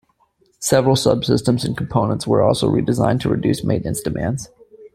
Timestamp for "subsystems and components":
0.95-2.25